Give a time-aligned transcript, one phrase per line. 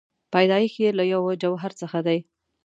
[0.33, 2.19] پیدایښت یې له یوه جوهر څخه دی.